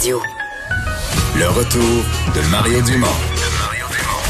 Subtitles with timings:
[0.00, 0.22] Radio.
[1.38, 1.82] Le retour
[2.34, 3.06] de Mario Dumont.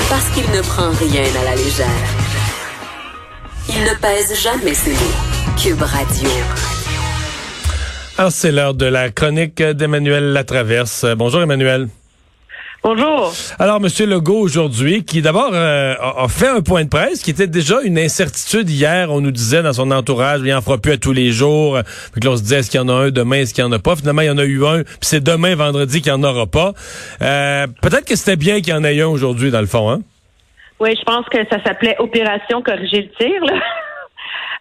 [0.09, 1.87] Parce qu'il ne prend rien à la légère.
[3.69, 5.57] Il ne pèse jamais ses mots.
[5.57, 6.29] Cube Radio.
[8.19, 11.07] Alors, c'est l'heure de la chronique d'Emmanuel Latraverse.
[11.17, 11.89] Bonjour, Emmanuel.
[12.83, 13.31] Bonjour.
[13.59, 17.47] Alors, Monsieur Legault, aujourd'hui, qui d'abord euh, a fait un point de presse, qui était
[17.47, 20.97] déjà une incertitude hier, on nous disait dans son entourage, il en fera plus à
[20.97, 21.79] tous les jours.
[22.13, 23.67] Puis là, on se disait, est-ce qu'il y en a un demain, est-ce qu'il y
[23.67, 23.97] en a pas?
[23.97, 26.47] Finalement, il y en a eu un, puis c'est demain, vendredi, qu'il n'y en aura
[26.47, 26.73] pas.
[27.21, 30.01] Euh, Peut-être que c'était bien qu'il y en ait un aujourd'hui, dans le fond, hein?
[30.81, 33.61] Oui, je pense que ça s'appelait Opération corriger le tir, là.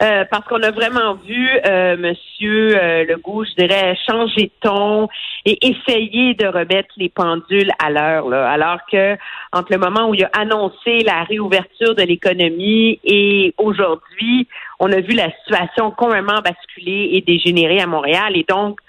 [0.02, 5.10] Euh, parce qu'on a vraiment vu euh, Monsieur euh, Legault, je dirais, changer de ton
[5.44, 8.32] et essayer de remettre les pendules à l'heure.
[8.32, 9.18] Alors que
[9.52, 14.48] entre le moment où il a annoncé la réouverture de l'économie et aujourd'hui,
[14.80, 18.38] on a vu la situation complètement basculer et dégénérer à Montréal.
[18.38, 18.80] Et donc,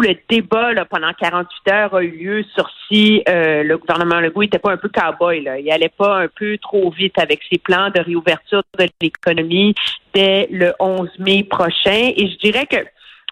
[0.00, 4.42] le débat là, pendant 48 heures a eu lieu sur si euh, le gouvernement Legault
[4.42, 5.42] n'était pas un peu cow-boy.
[5.42, 5.58] Là.
[5.58, 9.74] Il allait pas un peu trop vite avec ses plans de réouverture de l'économie
[10.14, 12.12] dès le 11 mai prochain.
[12.16, 12.76] Et je dirais que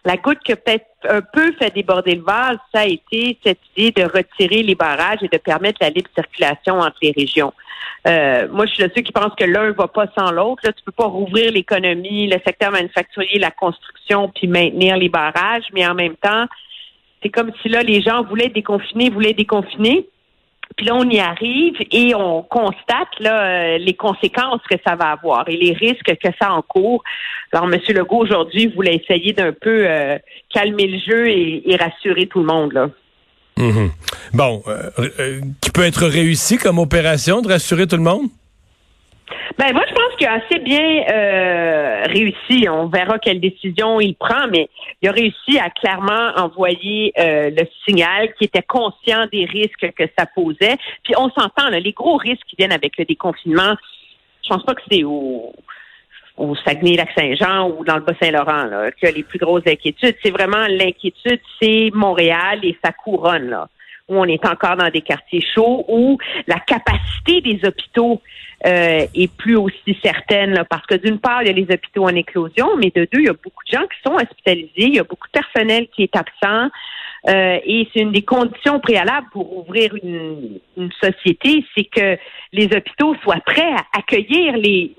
[0.05, 3.61] la goutte qui a peut-être un peu fait déborder le vase, ça a été cette
[3.77, 7.53] idée de retirer les barrages et de permettre la libre circulation entre les régions.
[8.07, 10.63] Euh, moi, je suis de ceux qui pensent que l'un va pas sans l'autre.
[10.65, 15.65] Là, tu peux pas rouvrir l'économie, le secteur manufacturier, la construction, puis maintenir les barrages,
[15.73, 16.47] mais en même temps,
[17.23, 20.07] c'est comme si là, les gens voulaient déconfiner, voulaient déconfiner.
[20.77, 25.13] Puis là, on y arrive et on constate là, euh, les conséquences que ça va
[25.13, 27.03] avoir et les risques que ça encourt.
[27.53, 27.81] Alors, M.
[27.89, 30.19] Legault, aujourd'hui, voulait essayer d'un peu euh,
[30.53, 32.73] calmer le jeu et, rassurer tout le monde.
[32.73, 32.91] Là.
[33.57, 33.91] Mhm.
[34.33, 38.27] Bon, euh, qui peut être réussi comme opération de rassurer tout le monde?
[39.59, 42.69] Ben moi, je pense qu'il a assez bien euh, réussi.
[42.69, 44.69] On verra quelle décision il prend, mais
[45.01, 50.05] il a réussi à clairement envoyer euh, le signal qui était conscient des risques que
[50.19, 50.77] ça posait.
[51.05, 53.75] Puis on s'entend, les gros risques qui viennent avec le déconfinement,
[54.43, 55.55] je pense pas que c'est au,
[56.37, 60.17] au Saguenay-Lac-Saint-Jean ou dans le Bas-Saint-Laurent qu'il a les plus grosses inquiétudes.
[60.23, 63.49] C'est vraiment l'inquiétude, c'est Montréal et sa couronne.
[63.49, 63.69] Là
[64.09, 68.21] où on est encore dans des quartiers chauds, où la capacité des hôpitaux
[68.67, 72.15] euh, est plus aussi certaine, parce que d'une part, il y a les hôpitaux en
[72.15, 74.99] éclosion, mais de deux, il y a beaucoup de gens qui sont hospitalisés, il y
[74.99, 76.71] a beaucoup de personnel qui est absent,
[77.29, 80.61] euh, et c'est une des conditions préalables pour ouvrir une,
[81.01, 82.19] société, c'est que
[82.53, 84.95] les hôpitaux soient prêts à accueillir les,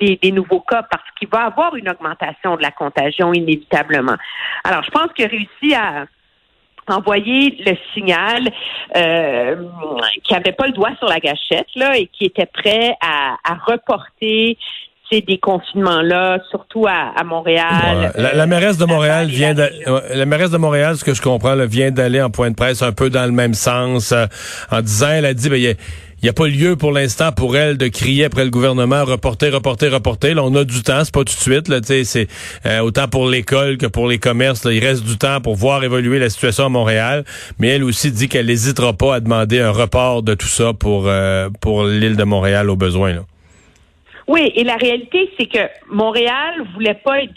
[0.00, 4.16] les, les, nouveaux cas parce qu'il va y avoir une augmentation de la contagion inévitablement.
[4.64, 6.06] Alors, je pense a réussi à
[6.88, 8.48] envoyer le signal
[8.96, 9.56] euh,
[10.22, 13.54] qui avait pas le doigt sur la gâchette là et qui était prêt à, à
[13.66, 14.58] reporter
[15.10, 18.12] ces déconfinements-là, surtout à, à Montréal.
[18.16, 19.68] la, la, mairesse de Montréal vient de,
[20.14, 22.82] la mairesse de Montréal, ce que je comprends, là, vient d'aller en point de presse
[22.82, 24.26] un peu dans le même sens, euh,
[24.70, 25.76] en disant, elle a dit, ben, il
[26.24, 29.50] il n'y a pas lieu pour l'instant pour elle de crier après le gouvernement reporter,
[29.50, 30.32] reporter, reporter.
[30.32, 31.68] Là, on a du temps, c'est pas tout de suite.
[31.68, 32.28] Là, c'est
[32.64, 34.64] euh, autant pour l'école que pour les commerces.
[34.64, 37.26] Là, il reste du temps pour voir évoluer la situation à Montréal.
[37.58, 41.08] Mais elle aussi dit qu'elle n'hésitera pas à demander un report de tout ça pour
[41.08, 43.12] euh, pour l'île de Montréal au besoin.
[43.12, 43.20] Là.
[44.26, 47.32] Oui, et la réalité, c'est que Montréal voulait pas être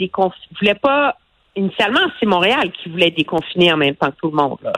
[0.60, 1.18] voulait pas
[1.56, 4.58] initialement, c'est Montréal qui voulait déconfiner en même temps que tout le monde.
[4.64, 4.74] Là.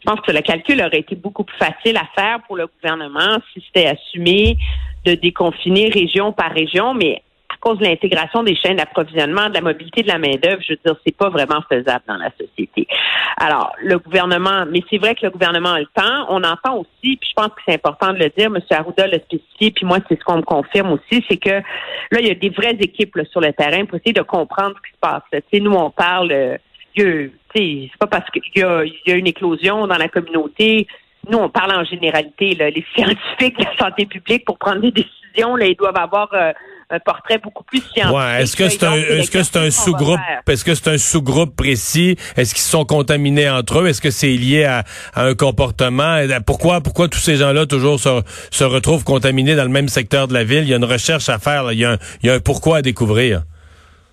[0.00, 3.38] Je pense que le calcul aurait été beaucoup plus facile à faire pour le gouvernement
[3.52, 4.56] si c'était assumé
[5.04, 7.22] de déconfiner région par région, mais
[7.60, 10.96] cause de l'intégration des chaînes d'approvisionnement, de la mobilité de la main-d'œuvre, je veux dire,
[11.06, 12.86] c'est pas vraiment faisable dans la société.
[13.36, 16.26] Alors, le gouvernement, mais c'est vrai que le gouvernement a le temps.
[16.28, 18.58] On entend aussi, puis je pense que c'est important de le dire, M.
[18.70, 22.26] Arruda l'a spécifié, puis moi, c'est ce qu'on me confirme aussi, c'est que là, il
[22.26, 24.94] y a des vraies équipes là, sur le terrain pour essayer de comprendre ce qui
[24.94, 25.22] se passe.
[25.32, 26.56] Tu sais, nous, on parle, euh,
[27.54, 30.86] c'est pas parce qu'il y a, y a une éclosion dans la communauté
[31.28, 32.54] nous, on parle en généralité.
[32.54, 36.28] Là, les scientifiques de la santé publique, pour prendre des décisions, là, ils doivent avoir
[36.32, 36.52] euh,
[36.90, 38.16] un portrait beaucoup plus scientifique.
[38.16, 38.42] Ouais.
[38.42, 42.16] Est-ce que c'est un, est-ce que c'est un sous-groupe, est-ce que c'est un sous-groupe précis?
[42.36, 43.86] Est-ce qu'ils sont contaminés entre eux?
[43.88, 44.84] Est-ce que c'est lié à,
[45.14, 46.18] un comportement?
[46.46, 50.34] Pourquoi, pourquoi tous ces gens-là toujours se, se retrouvent contaminés dans le même secteur de
[50.34, 50.62] la ville?
[50.62, 51.72] Il y a une recherche à faire.
[51.72, 53.42] Il, y a un, il y a un pourquoi à découvrir.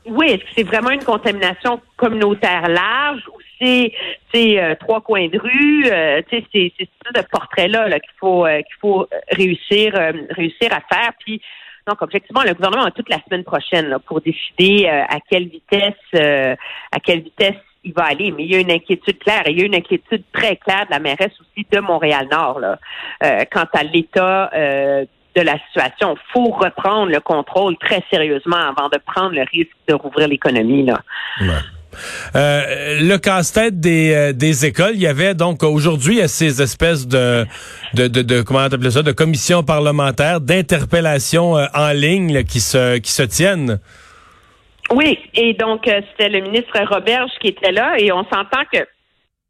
[0.06, 3.92] Oui, est-ce que c'est vraiment une contamination communautaire large ou c'est
[4.36, 8.76] euh, trois coins de rue, euh, c'est c'est ce portrait-là -là, qu'il faut euh, qu'il
[8.80, 9.94] faut réussir
[10.30, 11.12] réussir à faire.
[11.20, 11.42] Puis
[11.88, 15.48] donc, objectivement, le gouvernement a toute la semaine prochaine là, pour décider euh, à quelle
[15.48, 16.56] vitesse euh,
[16.92, 18.32] à quelle vitesse il va aller.
[18.32, 20.86] Mais il y a une inquiétude claire et il y a une inquiétude très claire
[20.86, 22.80] de la mairesse aussi de Montréal-Nord là,
[23.24, 26.16] euh, quant à l'état de la situation.
[26.16, 30.86] Il faut reprendre le contrôle très sérieusement avant de prendre le risque de rouvrir l'économie.
[30.86, 31.00] là.
[32.36, 37.46] Euh, le casse-tête des, euh, des écoles, il y avait donc aujourd'hui ces espèces de
[38.44, 43.80] comment ça de commissions parlementaires d'interpellation en ligne qui se tiennent.
[44.94, 48.86] Oui, et donc c'était le ministre Roberge qui était là et on s'entend que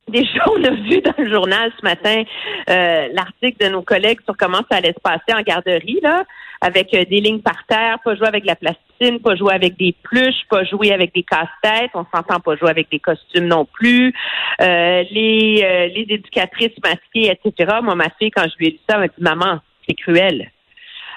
[0.08, 2.24] Déjà, on a vu dans le journal ce matin
[2.70, 6.24] euh, l'article de nos collègues sur comment ça allait se passer en garderie, là,
[6.62, 9.96] avec euh, des lignes par terre, pas jouer avec la plasticine, pas jouer avec des
[10.04, 14.14] pluches, pas jouer avec des casse-têtes, on s'entend pas jouer avec des costumes non plus,
[14.62, 17.78] euh, les, les éducatrices masquées, etc.
[17.82, 20.52] Moi, ma fille, quand je lui ai dit ça, elle m'a dit, maman, c'est cruel.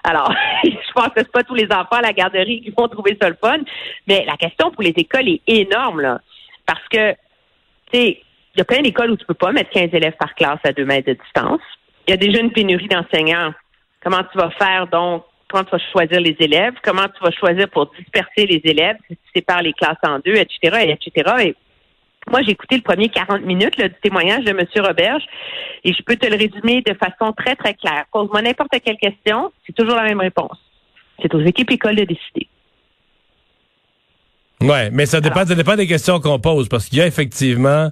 [0.04, 0.32] Alors,
[0.64, 3.28] je pense que c'est pas tous les enfants à la garderie qui vont trouver ça
[3.28, 3.58] le fun,
[4.06, 6.20] mais la question pour les écoles est énorme, là,
[6.66, 7.12] parce que,
[7.92, 8.22] tu sais,
[8.54, 10.72] il y a plein d'écoles où tu peux pas mettre 15 élèves par classe à
[10.72, 11.60] deux mètres de distance.
[12.06, 13.52] Il y a déjà une pénurie d'enseignants.
[14.02, 15.24] Comment tu vas faire donc?
[15.50, 16.74] Comment tu vas choisir les élèves?
[16.82, 20.36] Comment tu vas choisir pour disperser les élèves si tu sépares les classes en deux,
[20.36, 21.30] etc., etc.
[21.42, 21.56] Et
[22.30, 24.64] moi, j'ai écouté le premier 40 minutes du témoignage de M.
[24.76, 25.24] Roberge
[25.82, 28.04] et je peux te le résumer de façon très, très claire.
[28.12, 30.58] Pose-moi n'importe quelle question, c'est toujours la même réponse.
[31.20, 32.46] C'est aux équipes écoles de décider.
[34.60, 37.90] Ouais, mais ça dépend, ça dépend des questions qu'on pose parce qu'il y a effectivement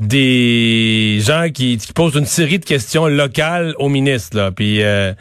[0.00, 4.50] des gens qui, posent une série de questions locales au ministre, là.
[4.50, 5.12] Puis euh,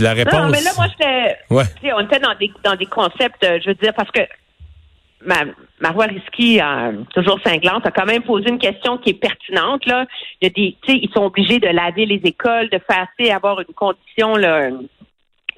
[0.00, 0.34] la réponse.
[0.34, 1.36] Non, mais là, moi, j'étais.
[1.50, 1.64] Ouais.
[1.94, 4.20] On était dans des dans des concepts, euh, je veux dire, parce que
[5.24, 5.44] ma,
[5.80, 9.86] Marois Risky, euh, toujours cinglante, a quand même posé une question qui est pertinente.
[9.86, 10.06] Là.
[10.40, 13.74] Il y a des, ils sont obligés de laver les écoles, de faire avoir une
[13.74, 14.70] condition là,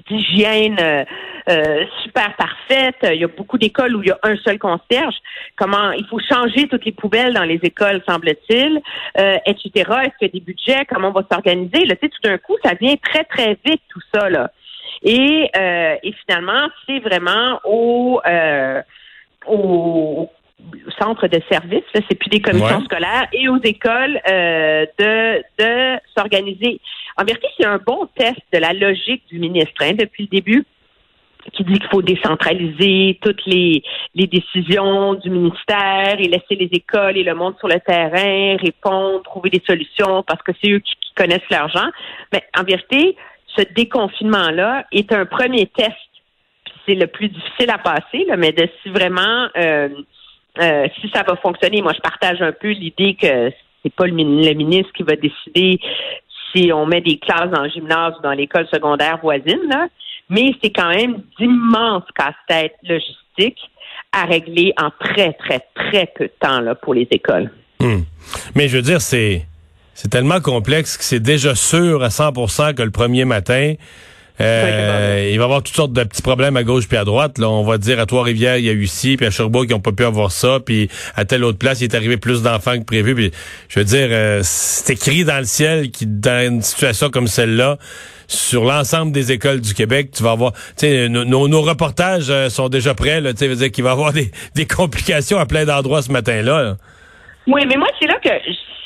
[0.09, 1.05] d'hygiène euh,
[1.49, 2.97] euh, super parfaite.
[3.03, 5.15] Il y a beaucoup d'écoles où il y a un seul concierge.
[5.57, 8.81] Comment il faut changer toutes les poubelles dans les écoles, semble-t-il,
[9.19, 9.71] euh, etc.
[9.75, 10.85] Est-ce qu'il y a des budgets?
[10.89, 11.85] Comment on va s'organiser?
[11.87, 14.29] Là, tu sais, tout d'un coup, ça vient très, très vite, tout ça.
[14.29, 14.51] Là.
[15.03, 15.51] Et,
[16.03, 18.21] et finalement, c'est vraiment au,
[19.47, 20.31] au
[20.99, 26.81] centre de services, c'est plus des commissions scolaires, et aux écoles de, de s'organiser.
[27.19, 30.65] En vérité, c'est un bon test de la logique du ministre hein, depuis le début
[31.53, 33.83] qui dit qu'il faut décentraliser toutes les,
[34.15, 39.51] décisions du ministère et laisser les écoles et le monde sur le terrain répondre, trouver
[39.51, 41.89] des solutions parce que c'est eux qui, connaissent l'argent.
[42.33, 43.17] Mais en vérité,
[43.57, 45.97] ce déconfinement-là est un premier test.
[46.87, 49.89] C'est le plus difficile à passer, là, mais de si vraiment euh,
[50.61, 51.83] euh, si ça va fonctionner.
[51.83, 53.51] Moi, je partage un peu l'idée que
[53.83, 55.81] c'est pas le ministre qui va décider
[56.53, 59.89] si on met des classes dans le gymnase ou dans l'école secondaire voisine, là,
[60.31, 63.71] mais c'est quand même d'immenses casse-têtes logistiques
[64.13, 67.51] à régler en très, très, très peu de temps là, pour les écoles.
[67.81, 68.01] Hmm.
[68.55, 69.47] Mais je veux dire, c'est
[69.95, 73.75] c'est tellement complexe que c'est déjà sûr à 100% que le premier matin,
[74.41, 77.39] euh, il va y avoir toutes sortes de petits problèmes à gauche puis à droite.
[77.39, 79.73] Là, on va dire à Trois-Rivières, il y a eu ci, puis à Sherbrooke, ils
[79.73, 82.79] n'ont pas pu avoir ça, puis à telle autre place, il est arrivé plus d'enfants
[82.79, 83.15] que prévu.
[83.15, 83.33] Puis,
[83.69, 87.79] je veux dire, euh, c'est écrit dans le ciel qui, dans une situation comme celle-là,
[88.29, 92.49] sur l'ensemble des écoles du Québec, tu vas avoir, tu sais, nos, nos, reportages euh,
[92.51, 93.21] sont déjà prêts.
[93.21, 96.03] Là, tu sais, veut dire qu'il va y avoir des, des complications à plein d'endroits
[96.03, 96.77] ce matin-là.
[97.47, 98.29] Oui, mais moi, c'est là que,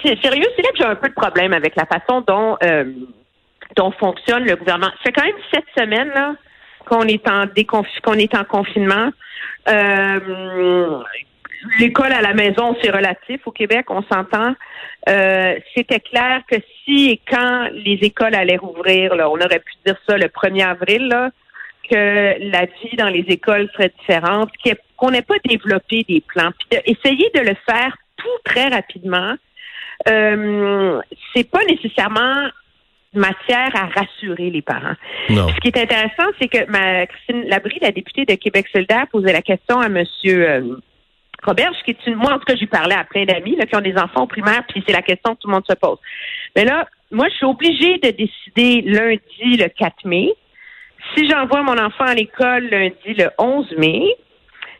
[0.02, 2.56] c'est sérieux, c'est là que j'ai un peu de problème avec la façon dont
[3.77, 4.93] dont fonctionne le gouvernement.
[5.05, 6.35] C'est quand même sept semaines là
[6.87, 7.45] qu'on est en
[8.03, 9.11] qu'on est en confinement.
[9.69, 11.03] Euh,
[11.79, 14.55] l'école à la maison, c'est relatif au Québec, on s'entend.
[15.09, 19.73] Euh, c'était clair que si et quand les écoles allaient rouvrir, là, on aurait pu
[19.87, 21.31] dire ça le 1er avril, là,
[21.88, 24.50] que la vie dans les écoles serait différente,
[24.97, 26.50] qu'on n'ait pas développé des plans.
[26.59, 29.35] Puis essayer de le faire tout très rapidement,
[30.09, 31.00] euh,
[31.35, 32.49] c'est pas nécessairement
[33.14, 34.95] matière à rassurer les parents.
[35.28, 39.33] Ce qui est intéressant, c'est que ma, Christine Labrie, la députée de Québec solidaire, posait
[39.33, 40.76] la question à Monsieur euh,
[41.42, 43.81] Robert, qui est une, moi en tout cas, j'ai parlé à plein d'amis qui ont
[43.81, 45.99] des enfants au primaire, puis c'est la question que tout le monde se pose.
[46.57, 50.33] Mais là, moi, je suis obligée de décider lundi le 4 mai.
[51.14, 54.16] Si j'envoie mon enfant à l'école lundi le 11 mai,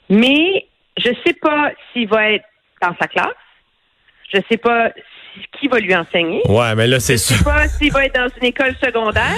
[0.09, 2.45] mais je sais pas s'il va être
[2.81, 3.29] dans sa classe.
[4.33, 4.91] Je sais pas
[5.59, 6.43] qui va lui enseigner.
[6.49, 7.37] Ouais, mais là, c'est sûr.
[7.37, 9.37] Je sais pas s'il va être dans une école secondaire.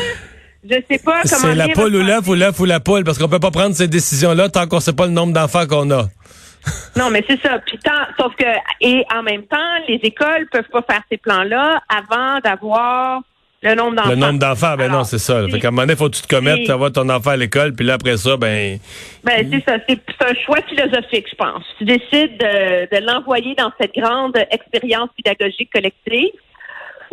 [0.68, 1.42] Je sais pas comment.
[1.42, 3.74] C'est la poule ou l'œuf ou l'œuf ou la poule, parce qu'on peut pas prendre
[3.74, 6.04] ces décisions-là tant qu'on sait pas le nombre d'enfants qu'on a.
[6.96, 7.58] non, mais c'est ça.
[7.66, 8.44] Puis tant, sauf que,
[8.80, 13.20] et en même temps, les écoles peuvent pas faire ces plans-là avant d'avoir
[13.64, 14.10] le nombre d'enfants.
[14.10, 15.48] Le nombre d'enfants, ben non, c'est ça.
[15.48, 17.74] Fait qu'à un moment donné, faut que tu te commettes, tu ton enfant à l'école,
[17.74, 18.78] puis là, après ça, ben...
[19.24, 19.78] Ben, c'est ça.
[19.88, 21.64] C'est un choix philosophique, je pense.
[21.78, 26.32] Tu décides de, de l'envoyer dans cette grande expérience pédagogique collective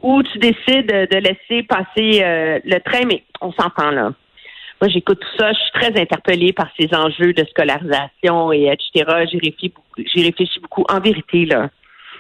[0.02, 4.12] ou tu décides de laisser passer euh, le train, mais on s'entend là.
[4.82, 9.28] Moi, j'écoute tout ça, je suis très interpellée par ces enjeux de scolarisation et etc.
[9.32, 9.74] J'y réfléchis
[10.16, 10.84] réfléchis beaucoup.
[10.90, 11.70] En vérité, là,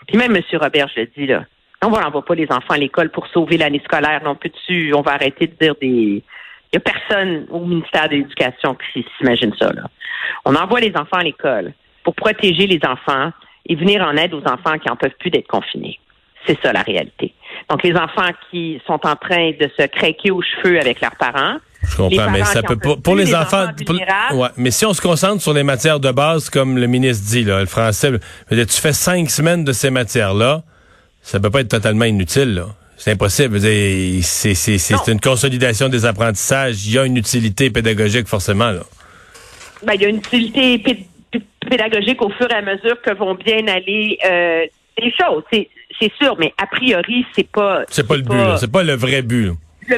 [0.08, 0.44] puis même M.
[0.54, 1.46] Robert, je le dis, là,
[1.88, 4.22] on n'envoie pas les enfants à l'école pour sauver l'année scolaire.
[4.24, 6.24] Non, plus on va arrêter de dire des.
[6.74, 9.74] Il n'y a personne au ministère de l'Éducation qui s'imagine ça.
[9.74, 9.84] Là.
[10.46, 11.74] On envoie les enfants à l'école
[12.04, 13.32] pour protéger les enfants
[13.66, 16.00] et venir en aide aux enfants qui en peuvent plus d'être confinés.
[16.48, 17.34] C'est ça la réalité.
[17.70, 21.58] Donc les enfants qui sont en train de se craquer aux cheveux avec leurs parents.
[21.84, 23.66] Je comprends, mais ça peut pas pour les, enfants.
[24.34, 27.44] ouais, mais si on se concentre sur les matières de base, comme le ministre dit,
[27.44, 28.12] là, le français,
[28.50, 30.64] tu fais cinq semaines de ces matières-là,
[31.22, 32.56] ça peut pas être totalement inutile.
[32.56, 32.68] Là.
[32.98, 33.60] C'est impossible.
[33.62, 36.86] C'est une consolidation des apprentissages.
[36.86, 38.72] Il y a une utilité pédagogique forcément.
[38.72, 38.82] Là.
[39.84, 40.84] Ben, il y a une utilité
[41.68, 44.66] pédagogique au fur et à mesure que vont bien aller euh,
[45.00, 45.44] les choses.
[45.52, 47.84] C'est sûr, mais a priori, c'est pas.
[47.90, 48.58] C'est pas le but.
[48.60, 49.54] C'est pas le vrai but.
[49.88, 49.98] Le,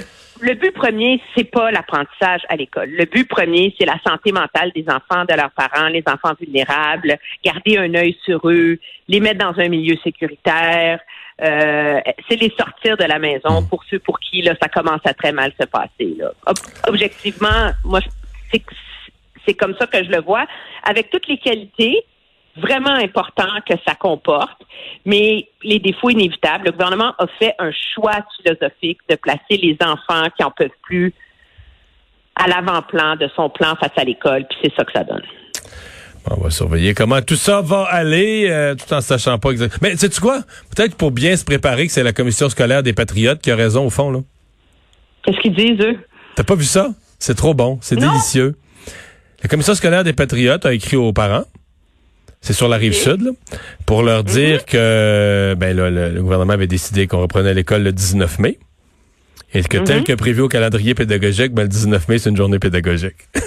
[0.53, 2.89] but premier, c'est pas l'apprentissage à l'école.
[2.89, 7.17] Le but premier, c'est la santé mentale des enfants, de leurs parents, les enfants vulnérables,
[7.43, 11.00] garder un œil sur eux, les mettre dans un milieu sécuritaire.
[11.41, 13.69] Euh, c'est les sortir de la maison mm.
[13.69, 16.15] pour ceux pour qui là ça commence à très mal se passer.
[16.17, 16.31] Là.
[16.88, 18.01] objectivement, moi,
[19.45, 20.45] c'est comme ça que je le vois,
[20.83, 22.05] avec toutes les qualités
[22.57, 24.62] vraiment importantes que ça comporte,
[25.05, 26.65] mais les défauts inévitables.
[26.65, 31.13] Le gouvernement a fait un choix philosophique de placer les enfants qui en peuvent plus
[32.36, 35.24] à l'avant-plan de son plan face à l'école, puis c'est ça que ça donne.
[36.31, 39.89] On va surveiller comment tout ça va aller, euh, tout en sachant pas exactement.
[39.89, 40.39] Mais sais-tu quoi?
[40.74, 43.86] Peut-être pour bien se préparer que c'est la commission scolaire des Patriotes qui a raison
[43.86, 44.19] au fond, là.
[45.24, 46.00] Qu'est-ce qu'ils disent, eux?
[46.36, 46.89] T'as pas vu ça?
[47.19, 48.55] C'est trop bon, c'est délicieux.
[49.41, 51.43] La commission scolaire des Patriotes a écrit aux parents.
[52.43, 53.31] C'est sur la rive sud, là,
[53.85, 54.29] pour leur mhm.
[54.29, 58.59] dire que ben, le, gouvernement avait décidé qu'on reprenait l'école le 19 mai.
[59.53, 60.03] Et que tel mhm.
[60.03, 63.15] que prévu au calendrier pédagogique, ben, le 19 mai, c'est une journée pédagogique.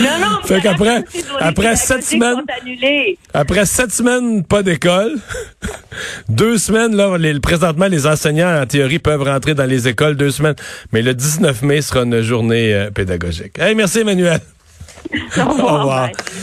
[0.00, 1.04] Non, non, fait qu'après,
[1.38, 2.42] après sept semaines,
[3.34, 5.16] après sept semaines, pas d'école.
[6.32, 10.30] Deux semaines, là, les, présentement, les enseignants, en théorie, peuvent rentrer dans les écoles deux
[10.30, 10.56] semaines.
[10.92, 13.58] Mais le 19 mai sera une journée euh, pédagogique.
[13.58, 14.40] Hey, merci, Emmanuel.
[15.36, 16.10] Au revoir.